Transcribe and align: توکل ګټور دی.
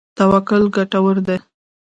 توکل 0.17 0.63
ګټور 0.75 1.15
دی. 1.27 1.37